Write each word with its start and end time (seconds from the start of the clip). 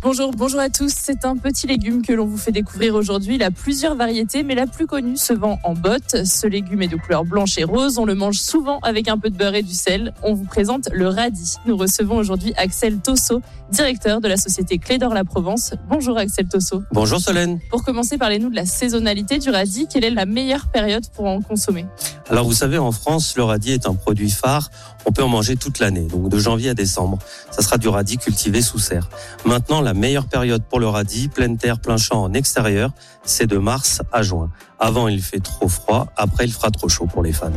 Bonjour, 0.00 0.30
bonjour 0.30 0.60
à 0.60 0.68
tous. 0.68 0.92
C'est 0.96 1.24
un 1.24 1.36
petit 1.36 1.66
légume 1.66 2.02
que 2.02 2.12
l'on 2.12 2.24
vous 2.24 2.36
fait 2.36 2.52
découvrir 2.52 2.94
aujourd'hui. 2.94 3.34
Il 3.34 3.42
a 3.42 3.50
plusieurs 3.50 3.96
variétés, 3.96 4.44
mais 4.44 4.54
la 4.54 4.68
plus 4.68 4.86
connue 4.86 5.16
se 5.16 5.32
vend 5.32 5.58
en 5.64 5.74
botte. 5.74 6.24
Ce 6.24 6.46
légume 6.46 6.82
est 6.82 6.88
de 6.88 6.94
couleur 6.94 7.24
blanche 7.24 7.58
et 7.58 7.64
rose. 7.64 7.98
On 7.98 8.04
le 8.04 8.14
mange 8.14 8.38
souvent 8.38 8.78
avec 8.82 9.08
un 9.08 9.18
peu 9.18 9.28
de 9.28 9.36
beurre 9.36 9.56
et 9.56 9.62
du 9.64 9.74
sel. 9.74 10.14
On 10.22 10.34
vous 10.34 10.44
présente 10.44 10.88
le 10.92 11.08
radis. 11.08 11.56
Nous 11.66 11.76
recevons 11.76 12.16
aujourd'hui 12.16 12.54
Axel 12.56 12.98
Tosso, 12.98 13.42
directeur 13.72 14.20
de 14.20 14.28
la 14.28 14.36
société 14.36 14.78
Clé 14.78 14.98
d'Or 14.98 15.14
La 15.14 15.24
Provence. 15.24 15.74
Bonjour 15.88 16.16
Axel 16.16 16.46
Tosso. 16.46 16.84
Bonjour 16.92 17.18
Solène. 17.18 17.58
Pour 17.68 17.82
commencer, 17.82 18.18
parlez-nous 18.18 18.50
de 18.50 18.56
la 18.56 18.66
saisonnalité 18.66 19.40
du 19.40 19.50
radis. 19.50 19.88
Quelle 19.92 20.04
est 20.04 20.10
la 20.10 20.26
meilleure 20.26 20.68
période 20.68 21.08
pour 21.16 21.24
en 21.24 21.40
consommer? 21.42 21.86
Alors 22.30 22.44
vous 22.44 22.52
savez, 22.52 22.78
en 22.78 22.92
France, 22.92 23.34
le 23.36 23.42
radis 23.42 23.72
est 23.72 23.86
un 23.88 23.94
produit 23.94 24.30
phare. 24.30 24.70
On 25.06 25.12
peut 25.12 25.22
en 25.22 25.28
manger 25.28 25.56
toute 25.56 25.78
l'année, 25.78 26.02
donc 26.02 26.28
de 26.28 26.38
janvier 26.38 26.70
à 26.70 26.74
décembre. 26.74 27.18
Ça 27.50 27.62
sera 27.62 27.78
du 27.78 27.88
radis 27.88 28.18
cultivé 28.18 28.60
sous 28.60 28.78
serre. 28.78 29.08
Maintenant, 29.46 29.80
la 29.88 29.94
meilleure 29.94 30.26
période 30.26 30.62
pour 30.68 30.80
le 30.80 30.86
radis, 30.86 31.28
pleine 31.28 31.56
terre, 31.56 31.80
plein 31.80 31.96
champ 31.96 32.22
en 32.24 32.34
extérieur, 32.34 32.90
c'est 33.22 33.46
de 33.46 33.56
mars 33.56 34.02
à 34.12 34.20
juin. 34.20 34.50
Avant, 34.78 35.08
il 35.08 35.22
fait 35.22 35.40
trop 35.40 35.66
froid. 35.66 36.08
Après, 36.14 36.44
il 36.44 36.52
fera 36.52 36.70
trop 36.70 36.90
chaud 36.90 37.06
pour 37.06 37.22
les 37.22 37.32
fans. 37.32 37.50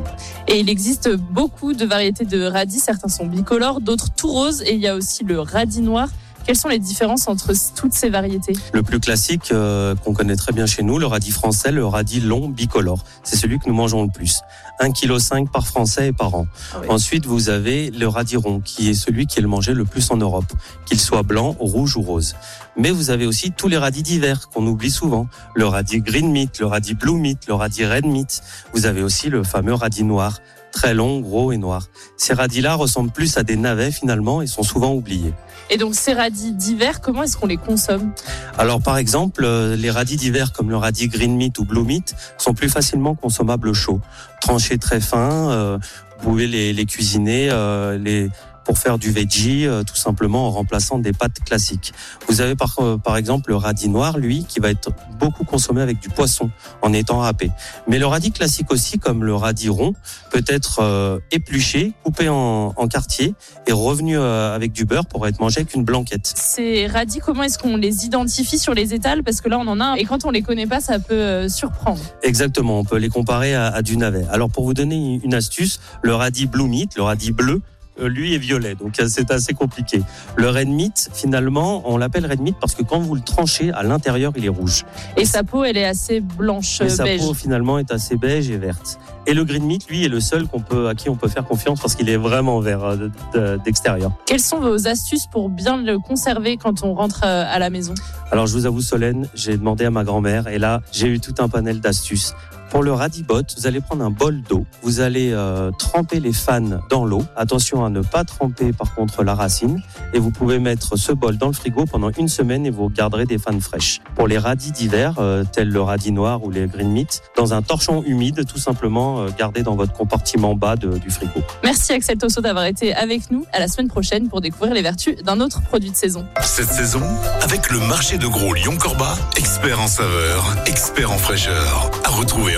Et 0.47 0.61
il 0.61 0.69
existe 0.69 1.09
beaucoup 1.09 1.73
de 1.73 1.85
variétés 1.85 2.23
de 2.23 2.41
radis. 2.43 2.79
Certains 2.79 3.09
sont 3.09 3.25
bicolores, 3.25 3.81
d'autres 3.81 4.13
tout 4.15 4.31
roses. 4.31 4.61
Et 4.61 4.75
il 4.75 4.79
y 4.79 4.87
a 4.87 4.95
aussi 4.95 5.25
le 5.25 5.41
radis 5.41 5.81
noir. 5.81 6.07
Quelles 6.45 6.55
sont 6.55 6.69
les 6.69 6.79
différences 6.79 7.27
entre 7.27 7.53
toutes 7.75 7.93
ces 7.93 8.09
variétés? 8.09 8.53
Le 8.73 8.83
plus 8.83 8.99
classique 8.99 9.51
euh, 9.51 9.95
qu'on 9.95 10.13
connaît 10.13 10.35
très 10.35 10.51
bien 10.51 10.65
chez 10.65 10.83
nous, 10.83 10.99
le 10.99 11.05
radis 11.05 11.31
français, 11.31 11.71
le 11.71 11.85
radis 11.85 12.19
long 12.19 12.49
bicolore. 12.49 13.03
C'est 13.23 13.35
celui 13.35 13.59
que 13.59 13.67
nous 13.67 13.73
mangeons 13.73 14.03
le 14.03 14.09
plus. 14.09 14.41
1,5 14.79 15.43
kg 15.43 15.51
par 15.51 15.67
français 15.67 16.07
et 16.07 16.13
par 16.13 16.33
an. 16.33 16.47
Ah 16.73 16.77
oui. 16.81 16.87
Ensuite, 16.89 17.25
vous 17.25 17.49
avez 17.49 17.91
le 17.91 18.07
radis 18.07 18.37
rond, 18.37 18.59
qui 18.59 18.89
est 18.89 18.93
celui 18.93 19.27
qui 19.27 19.39
est 19.39 19.41
le 19.41 19.47
mangé 19.47 19.73
le 19.73 19.85
plus 19.85 20.09
en 20.11 20.17
Europe, 20.17 20.51
qu'il 20.85 20.99
soit 20.99 21.23
blanc, 21.23 21.55
rouge 21.59 21.97
ou 21.97 22.01
rose. 22.01 22.35
Mais 22.77 22.91
vous 22.91 23.09
avez 23.09 23.25
aussi 23.25 23.51
tous 23.51 23.67
les 23.67 23.77
radis 23.77 24.03
d'hiver 24.03 24.49
qu'on 24.49 24.65
oublie 24.65 24.91
souvent. 24.91 25.27
Le 25.55 25.65
radis 25.65 25.99
green 25.99 26.31
meat, 26.31 26.59
le 26.59 26.67
radis 26.67 26.95
blue 26.95 27.13
meat, 27.13 27.47
le 27.47 27.53
radis 27.53 27.85
red 27.85 28.05
meat. 28.05 28.41
Vous 28.73 28.85
avez 28.85 29.03
aussi 29.03 29.29
le 29.29 29.43
fameux 29.43 29.73
radis 29.73 30.03
noir, 30.03 30.39
très 30.71 30.93
long, 30.93 31.19
gros 31.19 31.51
et 31.51 31.57
noir. 31.57 31.87
Ces 32.17 32.33
radis-là 32.33 32.75
ressemblent 32.75 33.11
plus 33.11 33.37
à 33.37 33.43
des 33.43 33.57
navets 33.57 33.91
finalement 33.91 34.41
et 34.41 34.47
sont 34.47 34.63
souvent 34.63 34.93
oubliés. 34.93 35.33
Et 35.69 35.77
donc 35.77 35.95
ces 35.95 36.13
radis 36.13 36.53
d'hiver, 36.53 37.01
comment 37.01 37.23
est-ce 37.23 37.37
qu'on 37.37 37.47
les 37.47 37.57
consomme? 37.57 38.13
Alors 38.57 38.81
par 38.81 38.97
exemple, 38.97 39.43
euh, 39.45 39.75
les 39.75 39.91
radis 39.91 40.15
d'hiver 40.15 40.51
comme 40.53 40.69
le 40.69 40.77
radis 40.77 41.07
green 41.07 41.35
meat 41.35 41.59
ou 41.59 41.65
blue 41.65 41.83
meat 41.83 42.15
sont 42.37 42.53
plus 42.53 42.69
facilement 42.69 43.15
consommables 43.15 43.73
chauds. 43.73 44.01
Tranchés 44.41 44.77
très 44.77 44.99
fins, 44.99 45.51
euh, 45.51 45.77
vous 46.17 46.29
pouvez 46.29 46.47
les, 46.47 46.73
les 46.73 46.85
cuisiner 46.85 47.49
euh, 47.51 47.97
les, 47.97 48.29
pour 48.71 48.77
faire 48.77 48.97
du 48.97 49.11
veggie 49.11 49.67
euh, 49.67 49.83
tout 49.83 49.97
simplement 49.97 50.47
en 50.47 50.51
remplaçant 50.51 50.97
des 50.97 51.11
pâtes 51.11 51.43
classiques. 51.43 51.91
Vous 52.29 52.39
avez 52.39 52.55
par, 52.55 52.73
euh, 52.79 52.97
par 52.97 53.17
exemple 53.17 53.49
le 53.49 53.57
radis 53.57 53.89
noir, 53.89 54.17
lui, 54.17 54.45
qui 54.47 54.61
va 54.61 54.69
être 54.69 54.93
beaucoup 55.19 55.43
consommé 55.43 55.81
avec 55.81 55.99
du 55.99 56.07
poisson 56.07 56.49
en 56.81 56.93
étant 56.93 57.19
râpé. 57.19 57.51
Mais 57.89 57.99
le 57.99 58.05
radis 58.05 58.31
classique 58.31 58.71
aussi, 58.71 58.97
comme 58.97 59.25
le 59.25 59.35
radis 59.35 59.67
rond, 59.67 59.93
peut 60.31 60.45
être 60.47 60.79
euh, 60.79 61.19
épluché, 61.31 61.91
coupé 62.05 62.29
en, 62.29 62.73
en 62.77 62.87
quartier 62.87 63.35
et 63.67 63.73
revenu 63.73 64.17
euh, 64.17 64.55
avec 64.55 64.71
du 64.71 64.85
beurre 64.85 65.05
pour 65.05 65.27
être 65.27 65.41
mangé 65.41 65.59
avec 65.59 65.73
une 65.75 65.83
blanquette. 65.83 66.31
Ces 66.33 66.87
radis, 66.87 67.19
comment 67.19 67.43
est-ce 67.43 67.59
qu'on 67.59 67.75
les 67.75 68.05
identifie 68.05 68.57
sur 68.57 68.73
les 68.73 68.93
étals? 68.93 69.21
Parce 69.21 69.41
que 69.41 69.49
là, 69.49 69.59
on 69.59 69.67
en 69.67 69.81
a 69.81 69.83
un. 69.83 69.93
Et 69.95 70.05
quand 70.05 70.23
on 70.23 70.31
les 70.31 70.43
connaît 70.43 70.65
pas, 70.65 70.79
ça 70.79 70.97
peut 70.99 71.13
euh, 71.13 71.49
surprendre. 71.49 71.99
Exactement, 72.23 72.79
on 72.79 72.85
peut 72.85 72.99
les 72.99 73.09
comparer 73.09 73.53
à, 73.53 73.67
à 73.67 73.81
du 73.81 73.97
navet. 73.97 74.25
Alors 74.31 74.49
pour 74.49 74.63
vous 74.63 74.73
donner 74.73 75.19
une 75.25 75.33
astuce, 75.33 75.81
le 76.03 76.15
radis 76.15 76.45
blue 76.45 76.69
meat, 76.69 76.95
le 76.95 77.03
radis 77.03 77.33
bleu, 77.33 77.61
lui 78.05 78.33
est 78.33 78.37
violet, 78.37 78.75
donc 78.75 78.99
euh, 78.99 79.07
c'est 79.09 79.31
assez 79.31 79.53
compliqué. 79.53 80.01
Le 80.35 80.49
red 80.49 80.67
meat, 80.67 81.09
finalement, 81.13 81.83
on 81.85 81.97
l'appelle 81.97 82.25
red 82.25 82.39
meat 82.41 82.55
parce 82.59 82.75
que 82.75 82.83
quand 82.83 82.99
vous 82.99 83.15
le 83.15 83.21
tranchez, 83.21 83.71
à 83.71 83.83
l'intérieur, 83.83 84.31
il 84.35 84.45
est 84.45 84.49
rouge. 84.49 84.85
Et 85.17 85.25
sa 85.25 85.43
peau, 85.43 85.63
elle 85.63 85.77
est 85.77 85.85
assez 85.85 86.19
blanche, 86.21 86.79
euh, 86.81 86.89
sa 86.89 87.03
peau, 87.05 87.33
finalement, 87.33 87.79
est 87.79 87.91
assez 87.91 88.15
beige 88.17 88.49
et 88.49 88.57
verte. 88.57 88.99
Et 89.27 89.33
le 89.33 89.43
green 89.45 89.63
meat, 89.65 89.87
lui, 89.87 90.03
est 90.03 90.09
le 90.09 90.19
seul 90.19 90.47
qu'on 90.47 90.61
peut, 90.61 90.87
à 90.87 90.95
qui 90.95 91.07
on 91.09 91.15
peut 91.15 91.27
faire 91.27 91.45
confiance 91.45 91.79
parce 91.79 91.95
qu'il 91.95 92.09
est 92.09 92.17
vraiment 92.17 92.59
vert 92.59 92.83
euh, 92.83 92.95
de- 92.95 93.11
de- 93.33 93.59
d'extérieur. 93.63 94.11
Quelles 94.25 94.39
sont 94.39 94.59
vos 94.59 94.87
astuces 94.87 95.27
pour 95.27 95.49
bien 95.49 95.77
le 95.81 95.99
conserver 95.99 96.57
quand 96.57 96.83
on 96.83 96.93
rentre 96.95 97.21
euh, 97.25 97.43
à 97.47 97.59
la 97.59 97.69
maison? 97.69 97.93
Alors 98.31 98.47
je 98.47 98.53
vous 98.53 98.65
avoue 98.65 98.81
Solène, 98.81 99.27
j'ai 99.35 99.57
demandé 99.57 99.85
à 99.85 99.91
ma 99.91 100.03
grand-mère 100.03 100.47
et 100.47 100.57
là 100.57 100.81
j'ai 100.91 101.07
eu 101.07 101.19
tout 101.19 101.35
un 101.39 101.49
panel 101.49 101.81
d'astuces. 101.81 102.33
Pour 102.71 102.83
le 102.83 102.93
radibot, 102.93 103.41
vous 103.57 103.67
allez 103.67 103.81
prendre 103.81 104.05
un 104.05 104.09
bol 104.09 104.41
d'eau, 104.49 104.65
vous 104.81 105.01
allez 105.01 105.31
euh, 105.33 105.71
tremper 105.77 106.21
les 106.21 106.31
fans 106.31 106.79
dans 106.89 107.03
l'eau. 107.03 107.21
Attention 107.35 107.83
à 107.83 107.89
ne 107.89 107.99
pas 107.99 108.23
tremper 108.23 108.71
par 108.71 108.95
contre 108.95 109.23
la 109.25 109.35
racine 109.35 109.81
et 110.13 110.19
vous 110.19 110.31
pouvez 110.31 110.57
mettre 110.57 110.95
ce 110.97 111.11
bol 111.11 111.37
dans 111.37 111.47
le 111.47 111.53
frigo 111.53 111.83
pendant 111.85 112.11
une 112.11 112.29
semaine 112.29 112.65
et 112.65 112.69
vous 112.69 112.87
garderez 112.89 113.25
des 113.25 113.37
fans 113.37 113.59
fraîches. 113.59 113.99
Pour 114.15 114.25
les 114.29 114.37
radis 114.37 114.71
d'hiver, 114.71 115.15
euh, 115.17 115.43
tels 115.51 115.67
le 115.67 115.81
radis 115.81 116.13
noir 116.13 116.45
ou 116.45 116.49
les 116.49 116.65
green 116.67 116.89
meat, 116.91 117.21
dans 117.35 117.53
un 117.53 117.61
torchon 117.61 118.03
humide, 118.05 118.45
tout 118.47 118.57
simplement 118.57 119.19
euh, 119.19 119.27
gardé 119.37 119.63
dans 119.63 119.75
votre 119.75 119.91
compartiment 119.91 120.55
bas 120.55 120.77
de- 120.77 120.97
du 120.97 121.09
frigo. 121.09 121.41
Merci 121.65 121.91
Axel 121.91 122.17
Tosso 122.17 122.39
d'avoir 122.39 122.63
été 122.65 122.93
avec 122.95 123.31
nous. 123.31 123.43
À 123.51 123.59
la 123.59 123.67
semaine 123.67 123.89
prochaine 123.89 124.29
pour 124.29 124.39
découvrir 124.39 124.73
les 124.73 124.81
vertus 124.81 125.17
d'un 125.25 125.41
autre 125.41 125.61
produit 125.61 125.91
de 125.91 125.95
saison. 125.97 126.25
Cette 126.41 126.69
saison, 126.69 127.01
avec 127.41 127.69
le 127.69 127.79
marché 127.79 128.17
de 128.17 128.27
gros 128.27 128.53
Lyon-Corba, 128.53 129.17
expert 129.35 129.81
en 129.81 129.87
saveur, 129.87 130.55
expert 130.67 131.11
en 131.11 131.17
fraîcheur. 131.17 131.91
À 132.05 132.09
retrouver 132.11 132.57